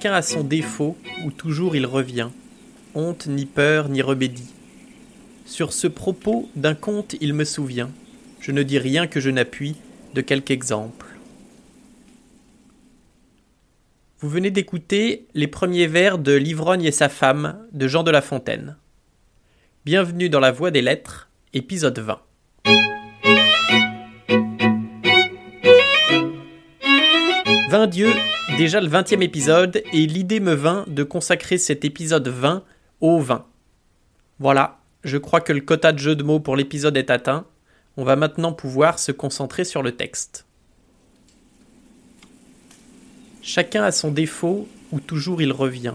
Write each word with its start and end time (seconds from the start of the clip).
Chacun 0.00 0.14
a 0.14 0.22
son 0.22 0.44
défaut, 0.44 0.96
où 1.24 1.32
toujours 1.32 1.74
il 1.74 1.84
revient. 1.84 2.28
Honte 2.94 3.26
ni 3.26 3.46
peur 3.46 3.88
ni 3.88 4.00
remédie. 4.00 4.54
Sur 5.44 5.72
ce 5.72 5.88
propos 5.88 6.48
d'un 6.54 6.76
conte 6.76 7.16
il 7.20 7.34
me 7.34 7.42
souvient. 7.42 7.90
Je 8.38 8.52
ne 8.52 8.62
dis 8.62 8.78
rien 8.78 9.08
que 9.08 9.18
je 9.18 9.28
n'appuie 9.28 9.74
de 10.14 10.20
quelque 10.20 10.52
exemple. 10.52 11.06
Vous 14.20 14.28
venez 14.28 14.52
d'écouter 14.52 15.26
les 15.34 15.48
premiers 15.48 15.88
vers 15.88 16.18
de 16.18 16.32
L'ivrogne 16.32 16.84
et 16.84 16.92
sa 16.92 17.08
femme 17.08 17.58
de 17.72 17.88
Jean 17.88 18.04
de 18.04 18.12
La 18.12 18.22
Fontaine. 18.22 18.76
Bienvenue 19.84 20.28
dans 20.28 20.38
la 20.38 20.52
Voix 20.52 20.70
des 20.70 20.80
Lettres, 20.80 21.28
épisode 21.54 21.98
20. 21.98 22.20
Vingt 27.68 27.86
dieux, 27.88 28.14
déjà 28.56 28.80
le 28.80 28.88
vingtième 28.88 29.22
épisode, 29.22 29.82
et 29.92 30.06
l'idée 30.06 30.40
me 30.40 30.54
vint 30.54 30.84
de 30.88 31.02
consacrer 31.02 31.58
cet 31.58 31.84
épisode 31.84 32.28
20 32.28 32.64
au 33.00 33.20
vin. 33.20 33.44
Voilà, 34.38 34.78
je 35.04 35.18
crois 35.18 35.40
que 35.40 35.52
le 35.52 35.60
quota 35.60 35.92
de 35.92 35.98
jeu 35.98 36.16
de 36.16 36.22
mots 36.22 36.40
pour 36.40 36.56
l'épisode 36.56 36.96
est 36.96 37.10
atteint. 37.10 37.44
On 37.96 38.04
va 38.04 38.16
maintenant 38.16 38.52
pouvoir 38.52 38.98
se 38.98 39.12
concentrer 39.12 39.64
sur 39.64 39.82
le 39.82 39.92
texte. 39.92 40.46
Chacun 43.42 43.82
a 43.82 43.92
son 43.92 44.10
défaut, 44.10 44.68
où 44.92 45.00
toujours 45.00 45.42
il 45.42 45.52
revient. 45.52 45.94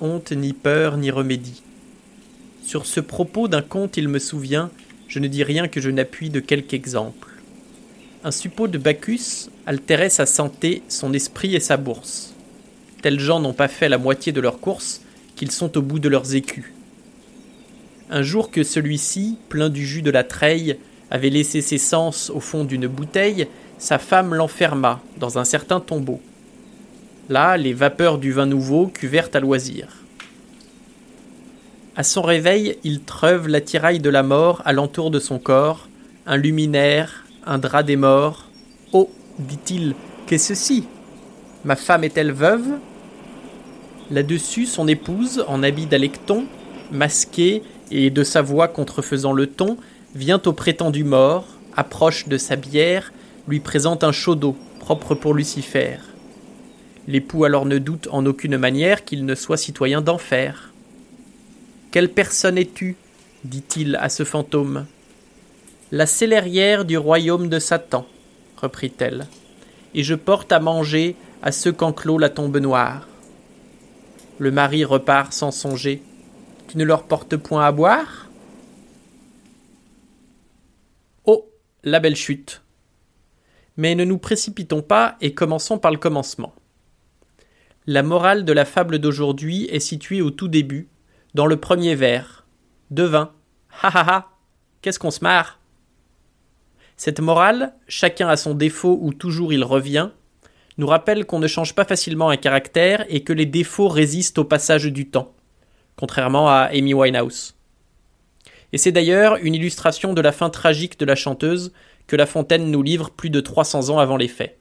Honte 0.00 0.32
ni 0.32 0.52
peur 0.52 0.96
ni 0.96 1.10
remédie. 1.10 1.62
Sur 2.62 2.86
ce 2.86 3.00
propos 3.00 3.48
d'un 3.48 3.62
conte 3.62 3.96
il 3.96 4.08
me 4.08 4.18
souvient, 4.18 4.70
je 5.08 5.18
ne 5.18 5.28
dis 5.28 5.44
rien 5.44 5.68
que 5.68 5.80
je 5.80 5.90
n'appuie 5.90 6.30
de 6.30 6.40
quelque 6.40 6.74
exemple. 6.74 7.35
Un 8.26 8.32
suppôt 8.32 8.66
de 8.66 8.76
Bacchus 8.76 9.50
altérait 9.66 10.10
sa 10.10 10.26
santé, 10.26 10.82
son 10.88 11.12
esprit 11.12 11.54
et 11.54 11.60
sa 11.60 11.76
bourse. 11.76 12.34
Tels 13.00 13.20
gens 13.20 13.38
n'ont 13.38 13.52
pas 13.52 13.68
fait 13.68 13.88
la 13.88 13.98
moitié 13.98 14.32
de 14.32 14.40
leur 14.40 14.58
course, 14.58 15.00
qu'ils 15.36 15.52
sont 15.52 15.78
au 15.78 15.80
bout 15.80 16.00
de 16.00 16.08
leurs 16.08 16.34
écus. 16.34 16.72
Un 18.10 18.22
jour 18.22 18.50
que 18.50 18.64
celui-ci, 18.64 19.38
plein 19.48 19.68
du 19.68 19.86
jus 19.86 20.02
de 20.02 20.10
la 20.10 20.24
treille, 20.24 20.76
avait 21.08 21.30
laissé 21.30 21.60
ses 21.60 21.78
sens 21.78 22.30
au 22.30 22.40
fond 22.40 22.64
d'une 22.64 22.88
bouteille, 22.88 23.46
sa 23.78 24.00
femme 24.00 24.34
l'enferma 24.34 25.00
dans 25.18 25.38
un 25.38 25.44
certain 25.44 25.78
tombeau. 25.78 26.20
Là, 27.28 27.56
les 27.56 27.74
vapeurs 27.74 28.18
du 28.18 28.32
vin 28.32 28.46
nouveau 28.46 28.88
cuvèrent 28.88 29.30
à 29.34 29.38
loisir. 29.38 29.86
À 31.94 32.02
son 32.02 32.22
réveil, 32.22 32.76
il 32.82 33.02
treuve 33.02 33.46
l'attirail 33.46 34.00
de 34.00 34.10
la 34.10 34.24
mort 34.24 34.62
alentour 34.64 35.12
de 35.12 35.20
son 35.20 35.38
corps, 35.38 35.88
un 36.26 36.36
luminaire, 36.36 37.25
un 37.46 37.58
drap 37.58 37.82
des 37.82 37.96
morts. 37.96 38.46
Oh, 38.92 39.10
dit-il, 39.38 39.94
qu'est 40.26 40.38
ceci? 40.38 40.84
Ma 41.64 41.76
femme 41.76 42.04
est-elle 42.04 42.32
veuve? 42.32 42.78
Là-dessus, 44.10 44.66
son 44.66 44.88
épouse, 44.88 45.44
en 45.48 45.62
habit 45.62 45.86
d'alecton, 45.86 46.46
masquée 46.90 47.62
et 47.90 48.10
de 48.10 48.24
sa 48.24 48.42
voix 48.42 48.68
contrefaisant 48.68 49.32
le 49.32 49.46
ton, 49.46 49.76
vient 50.14 50.40
au 50.44 50.52
prétendu 50.52 51.04
mort, 51.04 51.46
approche 51.76 52.28
de 52.28 52.38
sa 52.38 52.56
bière, 52.56 53.12
lui 53.48 53.60
présente 53.60 54.04
un 54.04 54.12
chaud 54.12 54.34
d'eau, 54.34 54.56
propre 54.80 55.14
pour 55.14 55.34
Lucifer. 55.34 55.98
L'époux 57.08 57.44
alors 57.44 57.66
ne 57.66 57.78
doute 57.78 58.08
en 58.10 58.26
aucune 58.26 58.58
manière 58.58 59.04
qu'il 59.04 59.24
ne 59.24 59.34
soit 59.34 59.56
citoyen 59.56 60.00
d'enfer. 60.00 60.72
Quelle 61.92 62.10
personne 62.10 62.58
es-tu? 62.58 62.96
dit-il 63.44 63.96
à 63.96 64.08
ce 64.08 64.24
fantôme. 64.24 64.86
La 65.92 66.06
célérière 66.06 66.84
du 66.84 66.98
royaume 66.98 67.48
de 67.48 67.60
Satan, 67.60 68.06
reprit-elle, 68.56 69.28
et 69.94 70.02
je 70.02 70.16
porte 70.16 70.50
à 70.50 70.58
manger 70.58 71.14
à 71.42 71.52
ceux 71.52 71.70
qu'enclos 71.70 72.18
la 72.18 72.28
tombe 72.28 72.56
noire. 72.56 73.06
Le 74.38 74.50
mari 74.50 74.84
repart 74.84 75.32
sans 75.32 75.52
songer. 75.52 76.02
Tu 76.66 76.76
ne 76.76 76.84
leur 76.84 77.04
portes 77.04 77.36
point 77.36 77.64
à 77.64 77.70
boire? 77.70 78.28
Oh, 81.24 81.48
la 81.84 82.00
belle 82.00 82.16
chute. 82.16 82.62
Mais 83.76 83.94
ne 83.94 84.04
nous 84.04 84.18
précipitons 84.18 84.82
pas 84.82 85.16
et 85.20 85.34
commençons 85.34 85.78
par 85.78 85.92
le 85.92 85.98
commencement. 85.98 86.52
La 87.86 88.02
morale 88.02 88.44
de 88.44 88.52
la 88.52 88.64
fable 88.64 88.98
d'aujourd'hui 88.98 89.66
est 89.66 89.78
située 89.78 90.20
au 90.20 90.32
tout 90.32 90.48
début, 90.48 90.88
dans 91.34 91.46
le 91.46 91.60
premier 91.60 91.94
vers. 91.94 92.44
Devin. 92.90 93.30
Ha 93.82 93.88
ha 93.88 94.10
ha. 94.10 94.30
Qu'est-ce 94.82 94.98
qu'on 94.98 95.12
se 95.12 95.22
marre? 95.22 95.55
Cette 96.96 97.20
morale, 97.20 97.74
chacun 97.88 98.28
a 98.28 98.36
son 98.36 98.54
défaut 98.54 98.98
où 99.00 99.12
toujours 99.12 99.52
il 99.52 99.64
revient, 99.64 100.10
nous 100.78 100.86
rappelle 100.86 101.24
qu'on 101.24 101.38
ne 101.38 101.46
change 101.46 101.74
pas 101.74 101.84
facilement 101.84 102.30
un 102.30 102.36
caractère 102.36 103.04
et 103.08 103.22
que 103.22 103.32
les 103.32 103.46
défauts 103.46 103.88
résistent 103.88 104.38
au 104.38 104.44
passage 104.44 104.84
du 104.84 105.08
temps, 105.08 105.34
contrairement 105.96 106.48
à 106.48 106.70
Amy 106.72 106.94
Winehouse. 106.94 107.54
Et 108.72 108.78
c'est 108.78 108.92
d'ailleurs 108.92 109.36
une 109.36 109.54
illustration 109.54 110.12
de 110.12 110.20
la 110.20 110.32
fin 110.32 110.50
tragique 110.50 110.98
de 110.98 111.04
la 111.04 111.14
chanteuse 111.14 111.72
que 112.06 112.16
La 112.16 112.26
Fontaine 112.26 112.70
nous 112.70 112.82
livre 112.82 113.10
plus 113.10 113.30
de 113.30 113.40
300 113.40 113.90
ans 113.90 113.98
avant 113.98 114.16
les 114.16 114.28
faits. 114.28 114.58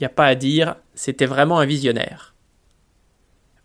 N'y 0.00 0.06
a 0.06 0.10
pas 0.10 0.26
à 0.26 0.34
dire, 0.34 0.76
c'était 0.94 1.26
vraiment 1.26 1.58
un 1.58 1.66
visionnaire. 1.66 2.34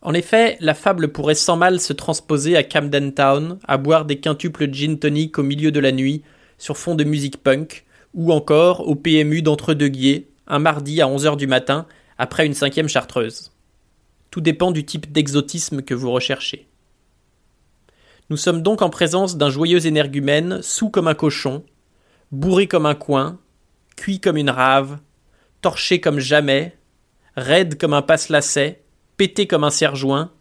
En 0.02 0.14
effet, 0.14 0.58
la 0.60 0.74
fable 0.74 1.12
pourrait 1.12 1.34
sans 1.34 1.56
mal 1.56 1.80
se 1.80 1.94
transposer 1.94 2.58
à 2.58 2.64
Camden 2.64 3.14
Town, 3.14 3.58
à 3.68 3.78
boire 3.78 4.06
des 4.06 4.20
quintuples 4.20 4.72
gin 4.72 5.00
tonic 5.00 5.40
au 5.40 5.44
milieu 5.44 5.72
de 5.72 5.80
la 5.80 5.92
nuit, 5.92 6.24
sur 6.58 6.78
fond 6.78 6.96
de 6.96 7.04
musique 7.04 7.42
punk, 7.42 7.85
ou 8.16 8.32
encore 8.32 8.88
au 8.88 8.96
PMU 8.96 9.42
d'Entre-deux-Guiers, 9.42 10.32
un 10.48 10.60
mardi 10.60 11.02
à 11.02 11.08
11h 11.08 11.36
du 11.36 11.48
matin, 11.48 11.86
après 12.18 12.46
une 12.46 12.54
cinquième 12.54 12.88
chartreuse. 12.88 13.52
Tout 14.32 14.42
dépend 14.42 14.72
du 14.72 14.86
type 14.86 15.12
d'exotisme 15.12 15.82
que 15.82 15.94
vous 15.94 16.12
recherchez. 16.12 16.68
Nous 18.30 18.38
sommes 18.38 18.64
donc 18.64 18.82
en 18.82 18.90
présence 18.90 19.38
d'un 19.38 19.50
joyeux 19.50 19.86
énergumène, 19.86 20.62
sous 20.62 20.90
comme 20.90 21.08
un 21.08 21.14
cochon, 21.14 21.64
bourré 22.32 22.68
comme 22.68 22.86
un 22.86 22.96
coin, 22.96 23.38
cuit 23.98 24.20
comme 24.20 24.38
une 24.38 24.50
rave, 24.50 24.98
torché 25.62 26.00
comme 26.00 26.20
jamais, 26.20 26.76
raide 27.36 27.78
comme 27.78 27.94
un 27.94 28.02
passe-lacet, 28.02 28.82
pété 29.18 29.46
comme 29.46 29.64
un 29.64 29.70
serre-joint, 29.70 30.32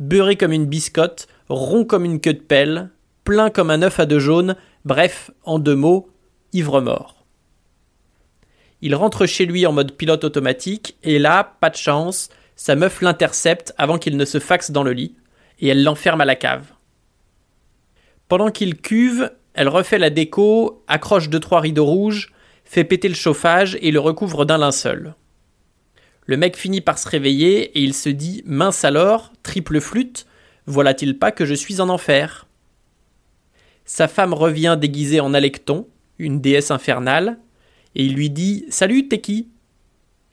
beurré 0.00 0.36
comme 0.36 0.52
une 0.52 0.66
biscotte, 0.66 1.28
rond 1.48 1.84
comme 1.84 2.04
une 2.04 2.20
queue 2.20 2.34
de 2.34 2.40
pelle, 2.40 2.90
plein 3.24 3.50
comme 3.50 3.70
un 3.70 3.82
œuf 3.82 4.00
à 4.00 4.06
deux 4.06 4.18
jaunes, 4.18 4.56
bref, 4.84 5.30
en 5.44 5.58
deux 5.58 5.76
mots, 5.76 6.10
ivre-mort. 6.52 7.17
Il 8.80 8.94
rentre 8.94 9.26
chez 9.26 9.46
lui 9.46 9.66
en 9.66 9.72
mode 9.72 9.92
pilote 9.92 10.24
automatique, 10.24 10.96
et 11.02 11.18
là, 11.18 11.56
pas 11.60 11.70
de 11.70 11.76
chance, 11.76 12.28
sa 12.56 12.76
meuf 12.76 13.00
l'intercepte 13.00 13.72
avant 13.76 13.98
qu'il 13.98 14.16
ne 14.16 14.24
se 14.24 14.38
faxe 14.38 14.70
dans 14.70 14.82
le 14.82 14.92
lit, 14.92 15.16
et 15.60 15.68
elle 15.68 15.82
l'enferme 15.82 16.20
à 16.20 16.24
la 16.24 16.36
cave. 16.36 16.66
Pendant 18.28 18.50
qu'il 18.50 18.76
cuve, 18.76 19.32
elle 19.54 19.68
refait 19.68 19.98
la 19.98 20.10
déco, 20.10 20.84
accroche 20.86 21.28
deux 21.28 21.40
trois 21.40 21.60
rideaux 21.60 21.86
rouges, 21.86 22.32
fait 22.64 22.84
péter 22.84 23.08
le 23.08 23.14
chauffage 23.14 23.78
et 23.80 23.90
le 23.90 23.98
recouvre 23.98 24.44
d'un 24.44 24.58
linceul. 24.58 25.14
Le 26.26 26.36
mec 26.36 26.56
finit 26.56 26.82
par 26.82 26.98
se 26.98 27.08
réveiller 27.08 27.76
et 27.78 27.82
il 27.82 27.94
se 27.94 28.10
dit 28.10 28.42
Mince 28.44 28.84
alors, 28.84 29.32
triple 29.42 29.80
flûte, 29.80 30.26
voilà-t-il 30.66 31.18
pas 31.18 31.32
que 31.32 31.46
je 31.46 31.54
suis 31.54 31.80
en 31.80 31.88
enfer? 31.88 32.46
Sa 33.86 34.06
femme 34.06 34.34
revient 34.34 34.76
déguisée 34.78 35.20
en 35.20 35.32
Alecton, 35.32 35.88
une 36.18 36.42
déesse 36.42 36.70
infernale, 36.70 37.38
et 37.94 38.04
il 38.04 38.14
lui 38.14 38.30
dit 38.30 38.64
Salut, 38.68 39.08
t'es 39.08 39.20
qui? 39.20 39.48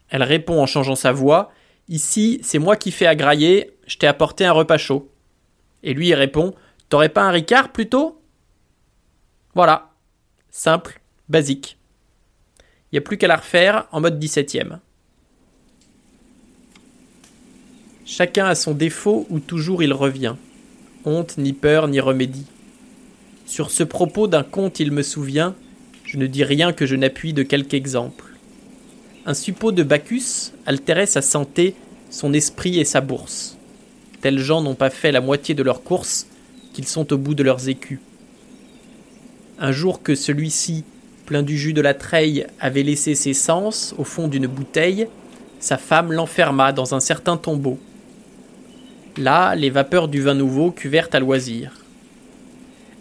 Elle 0.09 0.23
répond 0.23 0.61
en 0.61 0.65
changeant 0.65 0.95
sa 0.95 1.11
voix 1.11 1.51
Ici, 1.87 2.39
c'est 2.41 2.59
moi 2.59 2.75
qui 2.75 2.91
fais 2.91 3.05
à 3.05 3.15
grailler, 3.15 3.71
je 3.85 3.97
t'ai 3.97 4.07
apporté 4.07 4.45
un 4.45 4.51
repas 4.51 4.77
chaud. 4.77 5.11
Et 5.83 5.93
lui 5.93 6.13
répond 6.13 6.53
T'aurais 6.89 7.09
pas 7.09 7.23
un 7.23 7.31
Ricard 7.31 7.71
plutôt? 7.71 8.21
Voilà. 9.53 9.91
Simple, 10.49 11.01
basique. 11.29 11.77
Il 12.59 12.95
n'y 12.95 12.99
a 12.99 13.01
plus 13.01 13.17
qu'à 13.17 13.27
la 13.27 13.37
refaire 13.37 13.87
en 13.91 14.01
mode 14.01 14.23
17ème. 14.23 14.79
Chacun 18.05 18.45
a 18.45 18.55
son 18.55 18.73
défaut 18.73 19.25
où 19.29 19.39
toujours 19.39 19.81
il 19.81 19.93
revient. 19.93 20.35
Honte, 21.05 21.37
ni 21.37 21.53
peur, 21.53 21.87
ni 21.87 21.99
remédie. 21.99 22.45
Sur 23.45 23.71
ce 23.71 23.83
propos 23.83 24.27
d'un 24.27 24.43
conte 24.43 24.79
il 24.79 24.91
me 24.91 25.03
souvient, 25.03 25.55
je 26.15 26.19
ne 26.21 26.27
dis 26.27 26.45
rien 26.45 26.71
que 26.71 26.85
je 26.85 26.95
n'appuie 26.95 27.33
de 27.33 27.43
quelque 27.43 27.73
exemple. 27.73 28.23
Un 29.25 29.33
suppôt 29.33 29.73
de 29.73 29.83
Bacchus 29.83 30.53
altérait 30.65 31.07
sa 31.07 31.21
santé, 31.21 31.75
son 32.09 32.31
esprit 32.31 32.79
et 32.79 32.85
sa 32.85 33.01
bourse. 33.01 33.57
Tels 34.21 34.39
gens 34.39 34.61
n'ont 34.61 34.75
pas 34.75 34.89
fait 34.89 35.11
la 35.11 35.19
moitié 35.19 35.55
de 35.55 35.61
leur 35.61 35.83
course, 35.83 36.27
qu'ils 36.71 36.87
sont 36.87 37.11
au 37.11 37.17
bout 37.17 37.33
de 37.33 37.43
leurs 37.43 37.67
écus. 37.67 37.99
Un 39.59 39.73
jour 39.73 40.01
que 40.03 40.15
celui-ci, 40.15 40.85
plein 41.25 41.43
du 41.43 41.57
jus 41.57 41.73
de 41.73 41.81
la 41.81 41.93
treille, 41.93 42.47
avait 42.61 42.83
laissé 42.83 43.13
ses 43.13 43.33
sens 43.33 43.93
au 43.97 44.05
fond 44.05 44.29
d'une 44.29 44.47
bouteille, 44.47 45.07
sa 45.59 45.77
femme 45.77 46.13
l'enferma 46.13 46.71
dans 46.71 46.95
un 46.95 47.01
certain 47.01 47.35
tombeau. 47.35 47.77
Là, 49.17 49.53
les 49.55 49.69
vapeurs 49.69 50.07
du 50.07 50.21
vin 50.21 50.33
nouveau 50.33 50.71
cuvèrent 50.71 51.09
à 51.11 51.19
loisir. 51.19 51.84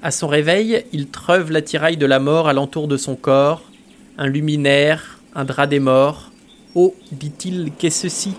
À 0.05 0.11
son 0.11 0.29
réveil, 0.29 0.85
il 0.93 1.09
treuve 1.09 1.51
l'attirail 1.51 1.97
de 1.97 2.05
la 2.05 2.19
mort 2.19 2.47
alentour 2.47 2.89
de 2.89 2.99
son 2.99 3.17
corps, 3.17 3.63
un 4.19 4.27
luminaire, 4.27 5.19
un 5.35 5.47
drap 5.47 5.67
des 5.67 5.81
morts. 5.81 6.31
Oh, 6.75 6.95
dit-il, 7.11 7.73
qu'est 7.79 7.89
ceci? 7.89 8.35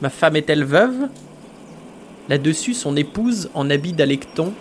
Ma 0.00 0.08
femme 0.08 0.36
est-elle 0.36 0.64
veuve? 0.64 1.10
Là-dessus, 2.30 2.72
son 2.72 2.96
épouse, 2.96 3.50
en 3.52 3.68
habit 3.68 3.92
d'alecton, 3.92 4.54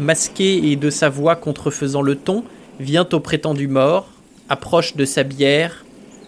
masquée 0.00 0.72
et 0.72 0.74
de 0.74 0.90
sa 0.90 1.08
voix 1.08 1.36
contrefaisant 1.36 2.02
le 2.02 2.16
ton, 2.16 2.42
vient 2.80 3.06
au 3.12 3.20
prétendu 3.20 3.68
mort, 3.68 4.08
approche 4.48 4.96
de 4.96 5.04
sa 5.04 5.22
bière, 5.22 5.84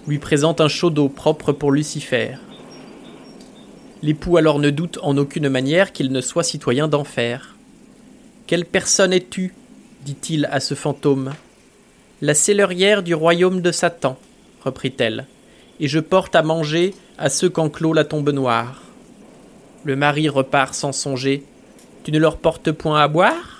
lui 0.06 0.20
présente 0.20 0.60
un 0.60 0.68
chaud 0.68 0.90
d'eau 0.90 1.08
propre 1.08 1.50
pour 1.50 1.72
Lucifer. 1.72 2.36
L'époux 4.00 4.36
alors 4.36 4.60
ne 4.60 4.70
doute 4.70 5.00
en 5.02 5.18
aucune 5.18 5.48
manière 5.48 5.92
qu'il 5.92 6.12
ne 6.12 6.20
soit 6.20 6.44
citoyen 6.44 6.86
d'enfer. 6.86 7.56
Quelle 8.50 8.64
personne 8.64 9.12
es-tu 9.12 9.54
dit-il 10.02 10.48
à 10.50 10.58
ce 10.58 10.74
fantôme. 10.74 11.34
La 12.20 12.34
cellerière 12.34 13.04
du 13.04 13.14
royaume 13.14 13.60
de 13.60 13.70
Satan, 13.70 14.18
reprit-elle, 14.64 15.26
et 15.78 15.86
je 15.86 16.00
porte 16.00 16.34
à 16.34 16.42
manger 16.42 16.92
à 17.16 17.28
ceux 17.28 17.48
qu'enclôt 17.48 17.92
la 17.92 18.02
tombe 18.02 18.30
noire. 18.30 18.82
Le 19.84 19.94
mari 19.94 20.28
repart 20.28 20.74
sans 20.74 20.90
songer. 20.90 21.44
Tu 22.02 22.10
ne 22.10 22.18
leur 22.18 22.38
portes 22.38 22.72
point 22.72 23.00
à 23.00 23.06
boire? 23.06 23.59